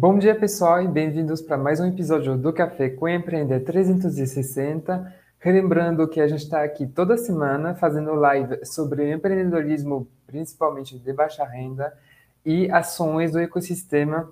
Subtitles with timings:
[0.00, 5.12] Bom dia, pessoal, e bem-vindos para mais um episódio do Café com Empreender 360.
[5.40, 11.44] Relembrando que a gente está aqui toda semana fazendo live sobre empreendedorismo, principalmente de baixa
[11.44, 11.92] renda,
[12.46, 14.30] e ações do ecossistema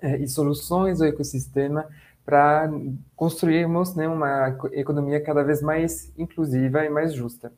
[0.00, 1.84] eh, e soluções do ecossistema
[2.24, 2.70] para
[3.16, 7.52] construirmos né, uma economia cada vez mais inclusiva e mais justa.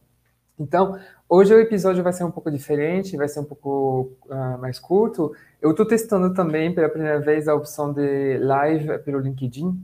[0.58, 0.98] Então,
[1.28, 5.34] hoje o episódio vai ser um pouco diferente, vai ser um pouco uh, mais curto.
[5.60, 9.76] Eu estou testando também pela primeira vez a opção de live pelo LinkedIn,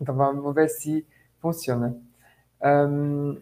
[0.00, 1.06] então vamos ver se
[1.40, 1.94] funciona.
[2.62, 3.36] Um,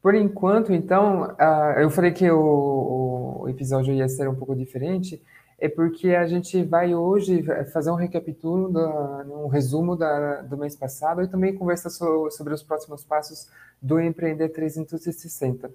[0.00, 5.20] por enquanto, então, uh, eu falei que o, o, episódio ia ser um pouco diferente,
[5.58, 10.76] é porque a gente vai hoje fazer um recapitulo, do, um resumo da, do mês
[10.76, 13.48] passado e também conversar so, sobre os próximos passos
[13.82, 15.70] do Empreender 360.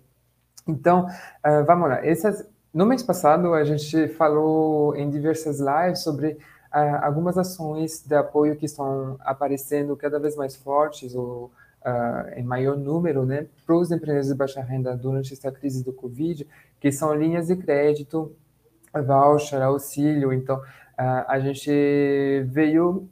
[0.65, 1.99] Então, uh, vamos lá.
[2.73, 6.37] No mês passado, a gente falou em diversas lives sobre uh,
[7.01, 11.51] algumas ações de apoio que estão aparecendo cada vez mais fortes ou
[11.85, 15.91] uh, em maior número né, para os empreendedores de baixa renda durante esta crise do
[15.91, 16.47] Covid,
[16.79, 18.33] que são linhas de crédito
[19.01, 20.31] voucher, auxílio.
[20.31, 20.61] Então,
[20.97, 21.71] a gente
[22.47, 23.09] veio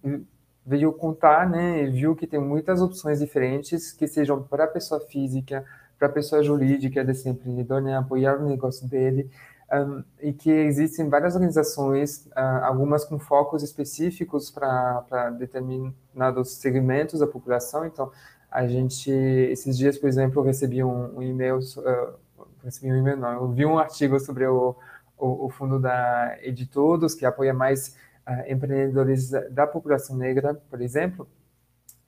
[0.66, 5.02] veio contar, né, e viu que tem muitas opções diferentes que sejam para a pessoa
[5.02, 5.66] física,
[5.98, 9.30] para a pessoa jurídica desse empreendedor, né, apoiar o negócio dele,
[9.74, 17.28] um, e que existem várias organizações, uh, algumas com focos específicos para determinados segmentos da
[17.28, 17.86] população.
[17.86, 18.12] Então,
[18.50, 23.18] a gente, esses dias, por exemplo, eu recebi um, um e-mail, uh, recebi um e-mail,
[23.18, 24.76] não, eu vi um artigo sobre o
[25.22, 27.96] o, o fundo da Editodos, que apoia mais
[28.28, 31.28] uh, empreendedores da população negra, por exemplo.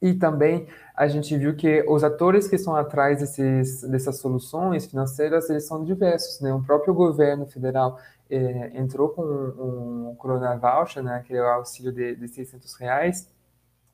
[0.02, 5.50] E também a gente viu que os atores que estão atrás desses, dessas soluções financeiras,
[5.50, 6.42] eles são diversos.
[6.42, 6.54] Né?
[6.54, 7.98] O próprio governo federal
[8.30, 11.24] eh, entrou com um, um Corona Voucher, né?
[11.26, 13.30] que é o auxílio de, de 600 reais,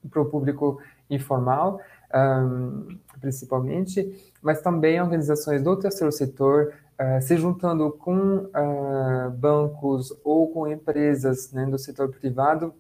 [0.10, 1.80] para o público informal,
[2.14, 10.52] um, principalmente, mas também organizações do terceiro setor, uh, se juntando com uh, bancos ou
[10.52, 12.74] com empresas né, do setor privado,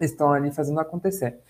[0.00, 1.40] estão ali fazendo acontecer.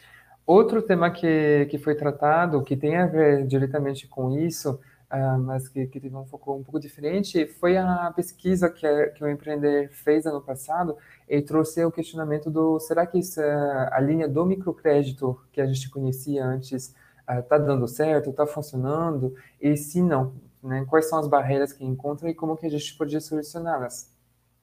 [0.47, 4.81] Outro tema que, que foi tratado, que tem a ver diretamente com isso,
[5.13, 9.23] uh, mas que, que teve um foco um pouco diferente, foi a pesquisa que, que
[9.23, 10.97] o Empreender fez ano passado
[11.29, 15.91] e trouxe o questionamento do será que isso, a linha do microcrédito que a gente
[15.91, 16.95] conhecia antes
[17.29, 19.35] está dando certo, está funcionando?
[19.61, 20.33] E se não,
[20.63, 20.85] né?
[20.89, 24.13] Quais são as barreiras que encontram e como que a gente podia solucioná-las?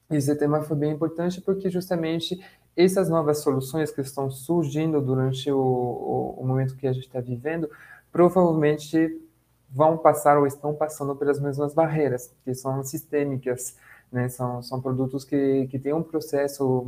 [0.09, 2.39] Esse tema foi bem importante porque justamente
[2.75, 7.21] essas novas soluções que estão surgindo durante o, o, o momento que a gente está
[7.21, 7.69] vivendo,
[8.11, 9.21] provavelmente
[9.69, 13.77] vão passar ou estão passando pelas mesmas barreiras, que são sistêmicas,
[14.11, 14.29] né?
[14.29, 16.83] São, são produtos que, que têm um processo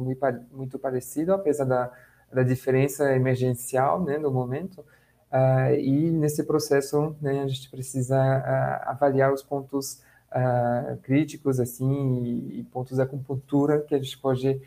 [0.52, 1.92] muito, parecido, apesar da,
[2.32, 4.86] da diferença emergencial, né, no momento,
[5.32, 10.02] Uh, e nesse processo, né, a gente precisa uh, avaliar os pontos
[10.32, 14.62] uh, críticos, assim, e, e, pontos da acupuntura que a gente pode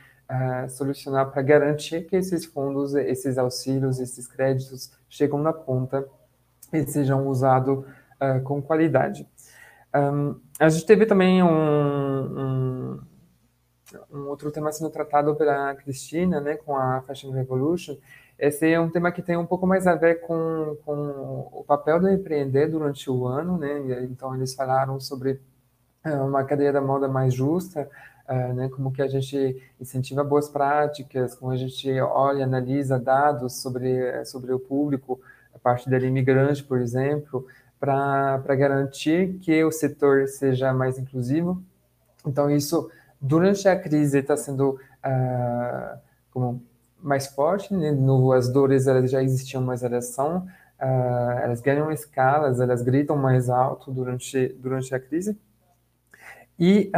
[0.68, 6.06] solucionar para garantir que esses fundos, esses auxílios, esses créditos chegam na ponta
[6.72, 7.84] e sejam usados
[8.44, 9.28] com qualidade.
[9.92, 13.00] Um, a gente teve também um, um,
[14.12, 17.96] um, outro tema sendo tratado pela Cristina, né, com a Fashion Revolution,
[18.40, 22.00] esse é um tema que tem um pouco mais a ver com, com o papel
[22.00, 24.04] do empreender durante o ano, né?
[24.04, 25.38] Então, eles falaram sobre
[26.06, 27.86] uh, uma cadeia da moda mais justa,
[28.26, 28.70] uh, né?
[28.70, 34.54] Como que a gente incentiva boas práticas, como a gente olha, analisa dados sobre, sobre
[34.54, 35.20] o público,
[35.54, 37.46] a parte dele imigrante, por exemplo,
[37.78, 41.62] para garantir que o setor seja mais inclusivo.
[42.26, 42.90] Então, isso,
[43.20, 45.98] durante a crise, está sendo uh,
[46.30, 46.69] como
[47.02, 47.90] mais forte, né?
[47.90, 50.38] no, as dores elas já existiam, mas elas são,
[50.80, 55.38] uh, elas ganham escalas, elas gritam mais alto durante, durante a crise.
[56.58, 56.92] E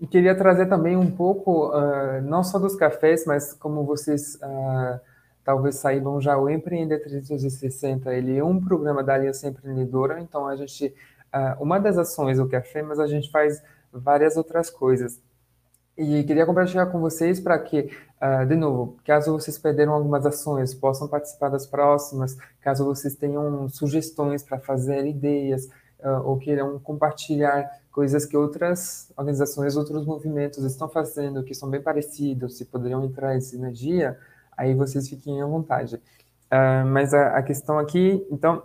[0.00, 4.98] um, queria trazer também um pouco, uh, não só dos cafés, mas como vocês uh,
[5.44, 10.56] talvez saibam já, o Empreender 360, ele é um programa da Aliança Empreendedora, então a
[10.56, 10.94] gente,
[11.60, 13.62] uma das ações do café, mas a gente faz
[13.92, 15.20] várias outras coisas.
[15.96, 17.88] E queria compartilhar com vocês para que,
[18.20, 23.68] uh, de novo, caso vocês perderam algumas ações, possam participar das próximas, caso vocês tenham
[23.68, 25.66] sugestões para fazer ideias,
[26.00, 31.80] uh, ou queiram compartilhar coisas que outras organizações, outros movimentos estão fazendo, que são bem
[31.80, 34.18] parecidos, se poderiam entrar em sinergia,
[34.56, 35.94] aí vocês fiquem à vontade.
[35.94, 38.64] Uh, mas a, a, questão aqui, então,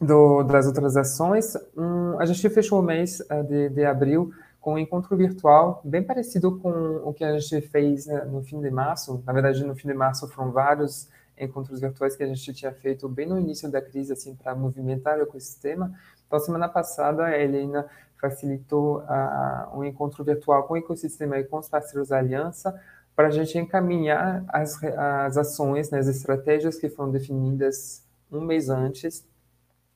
[0.00, 4.32] do, das outras ações, um, a gente fechou o mês de, de abril
[4.66, 8.60] com um encontro virtual bem parecido com o que a gente fez né, no fim
[8.60, 9.22] de março.
[9.24, 11.08] Na verdade, no fim de março foram vários
[11.38, 15.18] encontros virtuais que a gente tinha feito bem no início da crise, assim, para movimentar
[15.18, 15.94] o ecossistema.
[16.26, 17.86] Então, semana passada, a Helena
[18.20, 22.74] facilitou uh, um encontro virtual com o ecossistema e com os parceiros da Aliança
[23.14, 28.02] para a gente encaminhar as, as ações, né, as estratégias que foram definidas
[28.32, 29.24] um mês antes.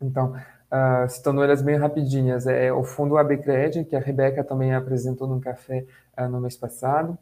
[0.00, 0.36] Então,
[0.70, 5.40] uh, citando elas bem rapidinhas, é o Fundo ABCred, que a Rebeca também apresentou no
[5.40, 5.84] café
[6.18, 7.18] uh, no mês passado.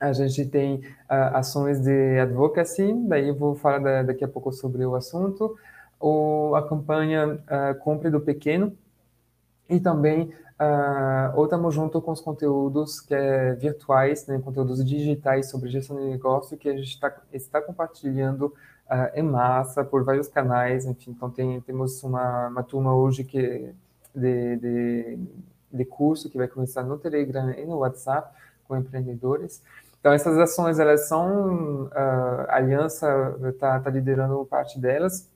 [0.00, 4.84] A gente tem uh, ações de advocacy, daí vou falar da, daqui a pouco sobre
[4.84, 5.56] o assunto.
[6.00, 7.40] Ou a campanha
[7.80, 8.72] Compre do Pequeno,
[9.68, 15.50] e também uh, ou estamos junto com os conteúdos que é virtuais, né, conteúdos digitais
[15.50, 18.52] sobre gestão de negócio que a gente tá, está compartilhando
[18.90, 23.72] uh, em massa por vários canais, enfim, então tem, temos uma, uma turma hoje que
[24.14, 25.18] de, de,
[25.72, 28.34] de curso que vai começar no Telegram e no WhatsApp
[28.66, 29.62] com empreendedores.
[30.00, 31.90] Então essas ações elas são uh,
[32.48, 35.28] a aliança está tá liderando parte delas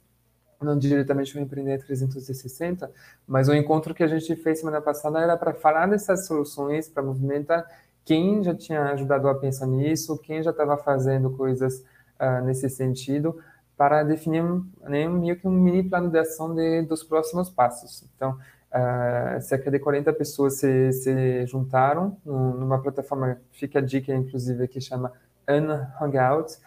[0.64, 2.90] não diretamente o Empreender 360,
[3.26, 7.02] mas o encontro que a gente fez semana passada era para falar dessas soluções, para
[7.02, 7.66] movimentar
[8.04, 11.84] quem já tinha ajudado a pensar nisso, quem já estava fazendo coisas
[12.23, 13.39] uh, nesse sentido,
[13.77, 14.45] para definir
[14.83, 18.09] né, meio que um mini plano de ação de, dos próximos passos.
[18.15, 18.39] Então,
[18.71, 24.81] uh, cerca de 40 pessoas se, se juntaram numa plataforma, fica a dica, inclusive, que
[24.81, 25.13] chama
[25.49, 26.59] Unhangout,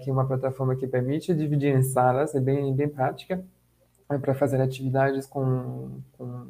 [0.00, 3.44] que é uma plataforma que permite dividir em salas, é bem, bem prática,
[4.10, 6.46] é para fazer atividades com, com,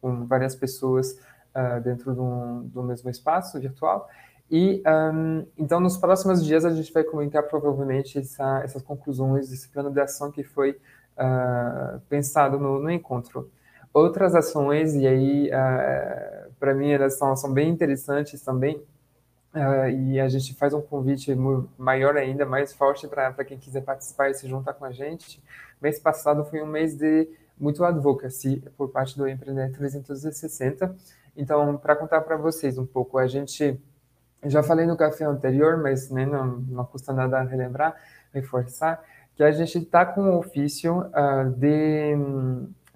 [0.00, 1.16] com várias pessoas
[1.56, 4.08] uh, dentro do, do mesmo espaço virtual.
[4.50, 9.68] E um, então, nos próximos dias, a gente vai comentar provavelmente essa, essas conclusões desse
[9.68, 10.78] plano de ação que foi
[11.16, 13.50] uh, pensado no, no, encontro.
[13.92, 18.80] Outras ações, e aí, uh, para mim, elas são, são bem interessantes também,
[19.56, 21.34] Uh, e a gente faz um convite
[21.78, 25.42] maior ainda, mais forte para quem quiser participar e se juntar com a gente.
[25.80, 27.26] Mês passado foi um mês de
[27.58, 30.94] muito advocacy por parte do Empreender 360.
[31.34, 33.80] Então, para contar para vocês um pouco, a gente
[34.44, 37.94] já falei no café anterior, mas né, não, não custa nada relembrar,
[38.32, 39.02] reforçar,
[39.34, 42.16] que a gente está com o ofício uh, de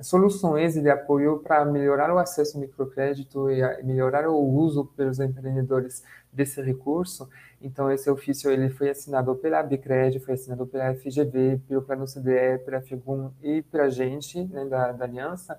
[0.03, 6.03] soluções de apoio para melhorar o acesso ao microcrédito e melhorar o uso pelos empreendedores
[6.33, 7.29] desse recurso.
[7.61, 12.65] Então, esse ofício ele foi assinado pela Bicred, foi assinado pela FGV, pelo Plano CDE,
[12.65, 15.59] pela FIGUM e pela gente, né, da, da Aliança.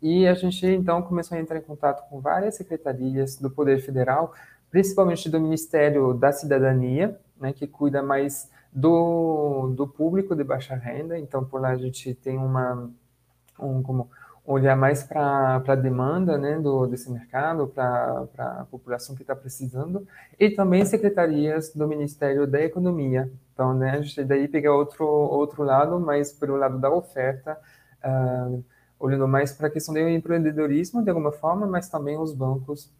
[0.00, 4.32] E a gente, então, começou a entrar em contato com várias secretarias do Poder Federal,
[4.72, 11.18] principalmente do Ministério da Cidadania, né, que cuida mais do, do público de baixa renda.
[11.18, 12.90] Então, por lá a gente tem uma
[13.60, 14.10] um, como
[14.46, 20.08] olhar mais para a demanda né, do, desse mercado, para a população que está precisando,
[20.40, 23.30] e também secretarias do Ministério da Economia.
[23.52, 27.58] Então, né, a gente daí pega outro, outro lado, mais pelo lado da oferta,
[28.02, 28.64] uh,
[28.98, 32.90] olhando mais para a questão do empreendedorismo, de alguma forma, mas também os bancos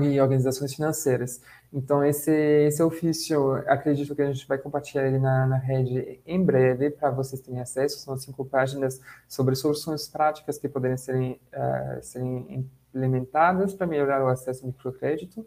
[0.00, 1.40] e organizações financeiras.
[1.72, 6.42] Então, esse, esse ofício, acredito que a gente vai compartilhar ele na, na rede em
[6.42, 7.98] breve, para vocês terem acesso.
[7.98, 14.28] São cinco páginas sobre soluções práticas que poderem serem, uh, serem implementadas para melhorar o
[14.28, 15.44] acesso ao microcrédito.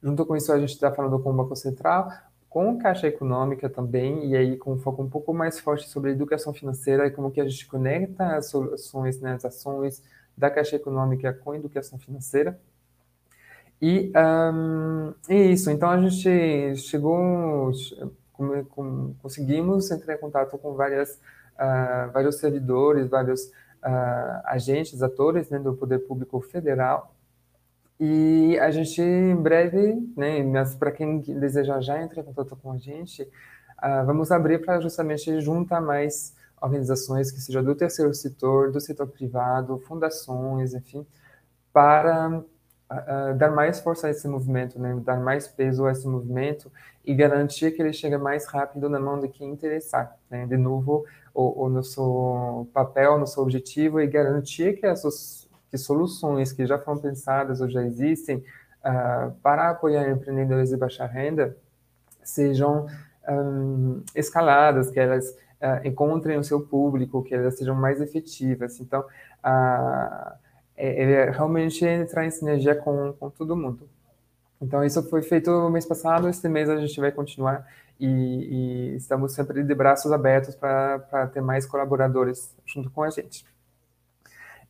[0.00, 2.12] Junto com isso, a gente está falando com o Banco Central,
[2.48, 6.54] com Caixa Econômica também, e aí com um foco um pouco mais forte sobre educação
[6.54, 10.02] financeira e como que a gente conecta as soluções, né, as ações
[10.36, 12.58] da Caixa Econômica com a educação financeira.
[13.80, 17.70] E um, isso, então a gente chegou,
[19.22, 21.12] conseguimos entrar em contato com várias,
[21.54, 27.14] uh, vários servidores, vários uh, agentes, atores né, do Poder Público Federal.
[28.00, 32.72] E a gente, em breve, né, mas para quem desejar já entrar em contato com
[32.72, 38.72] a gente, uh, vamos abrir para justamente juntar mais organizações que sejam do terceiro setor,
[38.72, 41.06] do setor privado, fundações, enfim,
[41.72, 42.42] para
[42.90, 44.98] uh, dar mais força a esse movimento, né?
[45.04, 46.70] dar mais peso a esse movimento
[47.04, 50.16] e garantir que ele chegue mais rápido na mão de quem interessar.
[50.30, 50.46] Né?
[50.46, 51.04] De novo,
[51.34, 56.98] o, o nosso papel, nosso objetivo é garantir que as que soluções que já foram
[56.98, 61.56] pensadas ou já existem uh, para apoiar empreendedores de baixa renda
[62.22, 62.86] sejam
[63.28, 68.80] um, escaladas, que elas uh, encontrem o seu público, que elas sejam mais efetivas.
[68.80, 70.32] Então, uh,
[70.78, 73.88] é, é realmente entrar em sinergia com, com todo mundo.
[74.60, 77.66] Então, isso foi feito no mês passado, este mês a gente vai continuar
[78.00, 83.44] e, e estamos sempre de braços abertos para ter mais colaboradores junto com a gente.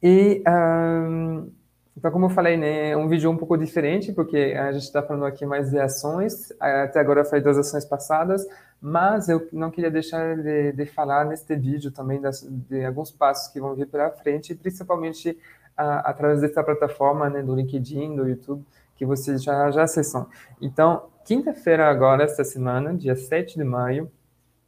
[0.02, 1.50] E um,
[1.98, 5.26] Então, como eu falei, né, um vídeo um pouco diferente, porque a gente está falando
[5.26, 8.46] aqui mais de ações, até agora falei das ações passadas,
[8.80, 13.52] mas eu não queria deixar de, de falar neste vídeo também das, de alguns passos
[13.52, 15.36] que vão vir pela frente, principalmente
[15.78, 18.64] a, através dessa plataforma, né, do LinkedIn, do YouTube,
[18.96, 20.26] que vocês já, já acessam.
[20.60, 24.10] Então, quinta-feira agora, esta semana, dia 7 de maio,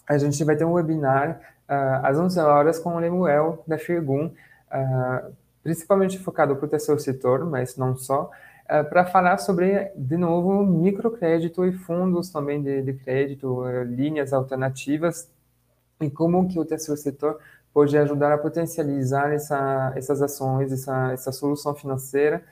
[0.09, 4.27] a gente vai ter um webinar uh, às 11 horas com o Lemuel, da Firgun,
[4.27, 5.33] uh,
[5.65, 8.31] principalmente focado para o terceiro setor, mas não só,
[8.67, 14.33] uh, para falar sobre, de novo, microcrédito e fundos também de, de crédito, uh, linhas
[14.33, 15.29] alternativas,
[16.01, 17.39] e como que o terceiro setor
[17.73, 22.43] pode ajudar a potencializar essa, essas ações, essa, essa solução financeira,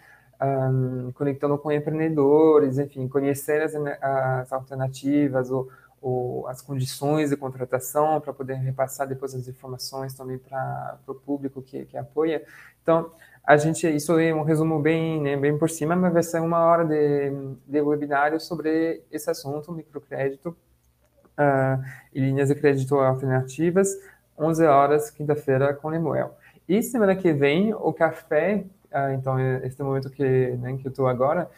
[0.41, 5.69] um, conectando com empreendedores, enfim, conhecer as, as alternativas, o,
[6.01, 11.61] o, as condições de contratação para poder repassar depois as informações também para o público
[11.61, 12.43] que, que apoia.
[12.83, 13.11] Então,
[13.45, 16.61] a gente, isso é um resumo bem, né, bem por cima, mas vai ser uma
[16.61, 17.33] hora de,
[17.67, 21.83] de webinário sobre esse assunto, microcrédito uh,
[22.13, 23.89] e linhas de crédito alternativas,
[24.38, 26.37] 11 horas, quinta-feira, com Lemuel.
[26.68, 30.90] E semana que vem, o café, uh, então, é esse momento que, né, que eu
[30.90, 31.49] estou agora,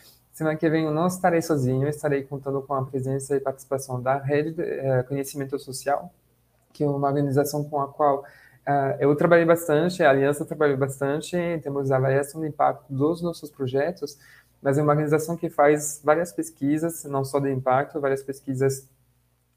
[0.40, 4.16] Semana que vem eu não estarei sozinho, estarei contando com a presença e participação da
[4.16, 6.10] Rede de eh, Conhecimento Social,
[6.72, 11.36] que é uma organização com a qual uh, eu trabalhei bastante, a Aliança trabalhou bastante,
[11.62, 14.18] temos a avaliação do impacto dos nossos projetos,
[14.62, 18.88] mas é uma organização que faz várias pesquisas, não só de impacto, várias pesquisas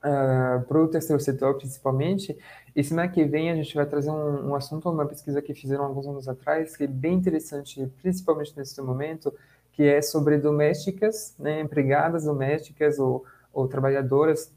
[0.03, 2.37] uh, para o terceiro setor, principalmente.
[2.75, 5.85] E semana que vem a gente vai trazer um, um assunto, uma pesquisa que fizeram
[5.85, 9.33] alguns anos atrás, que é bem interessante, principalmente nesse momento,
[9.71, 14.51] que é sobre domésticas, né, empregadas domésticas ou, ou trabalhadoras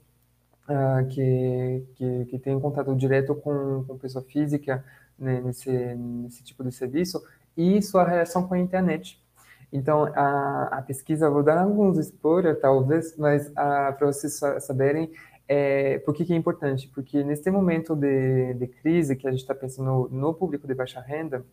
[0.68, 4.84] uh, que, que, que têm contato direto com, com pessoa física
[5.18, 7.22] né, nesse, nesse tipo de serviço
[7.56, 9.22] e sua relação com a internet.
[9.72, 13.52] Então, a, a pesquisa, vou dar alguns spoilers, talvez, mas uh,
[13.96, 15.10] para vocês saberem
[15.48, 16.88] é, por que, que, é importante?
[16.88, 20.74] Porque nesse momento de, de crise que a gente está pensando no, no público de
[20.74, 21.44] baixa renda,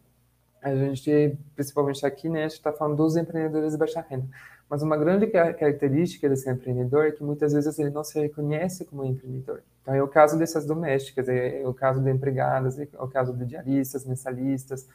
[0.61, 4.25] a gente, principalmente aqui, né, a gente está falando dos empreendedores de baixa renda.
[4.69, 9.03] Mas uma grande característica desse empreendedor é que muitas vezes ele não se reconhece como
[9.03, 9.61] empreendedor.
[9.81, 13.45] Então, é o caso dessas domésticas, é o caso de empregadas, é o caso de
[13.45, 14.87] diaristas, mensalistas,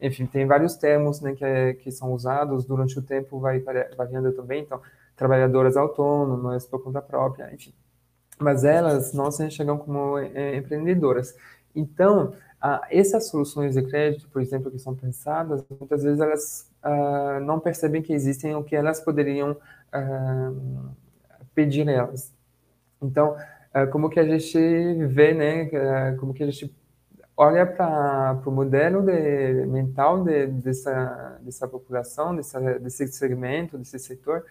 [0.00, 3.60] enfim, tem vários termos né, que, é, que são usados durante o tempo, vai
[3.96, 4.62] variando também.
[4.62, 4.80] Então,
[5.16, 7.72] trabalhadoras autônomas, por conta própria, enfim.
[8.38, 11.34] Mas elas não se enxergam como é, empreendedoras.
[11.74, 17.40] Então, ah, essas soluções de crédito, por exemplo, que são pensadas, muitas vezes elas ah,
[17.40, 19.56] não percebem que existem o que elas poderiam
[19.92, 20.52] ah,
[21.54, 22.32] pedir elas.
[23.00, 23.36] Então,
[23.72, 24.58] ah, como que a gente
[25.06, 26.74] vê, né, ah, como que a gente
[27.36, 34.44] olha para o modelo de, mental de, dessa, dessa população, dessa, desse segmento, desse setor,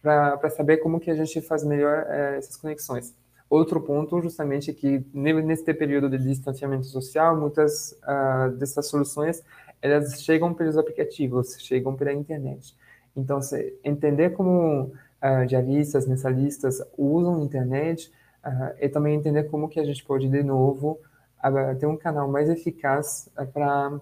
[0.00, 3.12] para saber como que a gente faz melhor eh, essas conexões.
[3.50, 9.42] Outro ponto, justamente, é que nesse período de distanciamento social, muitas uh, dessas soluções
[9.80, 12.76] elas chegam pelos aplicativos, chegam pela internet.
[13.16, 13.40] Então,
[13.82, 18.12] entender como uh, diaristas, mensalistas usam a internet
[18.44, 20.98] uh, e também entender como que a gente pode, de novo,
[21.44, 24.00] uh, ter um canal mais eficaz para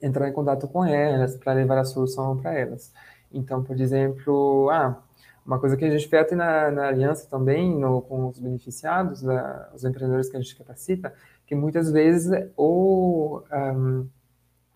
[0.00, 2.92] entrar em contato com elas, para levar a solução para elas.
[3.32, 5.02] Então, por exemplo, ah,
[5.48, 9.70] uma coisa que a gente fez na, na aliança também, no, com os beneficiados, da,
[9.74, 11.14] os empreendedores que a gente capacita,
[11.46, 14.06] que muitas vezes o, um,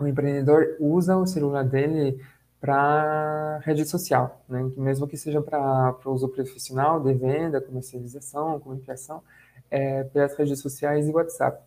[0.00, 2.18] o empreendedor usa o celular dele
[2.58, 4.70] para rede social, né?
[4.72, 9.22] que mesmo que seja para uso profissional, de venda, comercialização, comunicação,
[9.70, 11.62] é, pelas redes sociais e WhatsApp.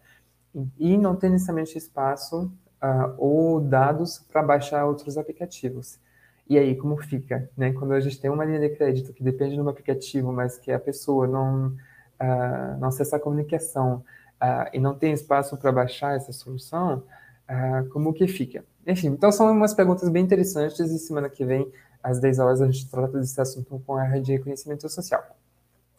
[0.80, 6.00] E não tem necessariamente espaço uh, ou dados para baixar outros aplicativos.
[6.48, 7.50] E aí, como fica?
[7.58, 7.74] Né?
[7.74, 10.72] Quando a gente tem uma linha de crédito que depende de um aplicativo, mas que
[10.72, 14.04] a pessoa não, uh, não acessa a comunicação
[14.42, 17.04] uh, e não tem espaço para baixar essa solução,
[17.50, 18.64] uh, como que fica?
[18.86, 21.72] Enfim, então são umas perguntas bem interessantes e semana que vem,
[22.04, 25.24] às 10 horas, a gente trata desse assunto com a rede de reconhecimento social.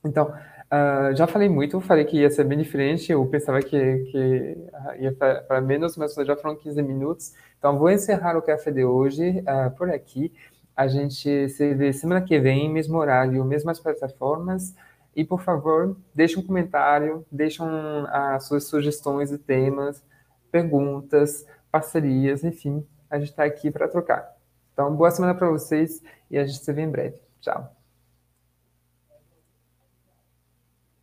[0.04, 0.32] Então,
[0.72, 4.56] uh, já falei muito, falei que ia ser bem diferente, eu pensava que, que
[4.98, 7.32] ia para menos, mas já foram 15 minutos.
[7.58, 10.32] Então, vou encerrar o café de hoje uh, por aqui.
[10.76, 14.74] A gente se vê semana que vem, mesmo horário, mesmas plataformas.
[15.14, 17.66] E, por favor, deixe um comentário, deixem
[18.10, 20.04] as suas sugestões de temas,
[20.52, 24.36] perguntas, parcerias, enfim, a gente está aqui para trocar.
[24.72, 27.16] Então, boa semana para vocês e a gente se vê em breve.
[27.40, 27.75] Tchau.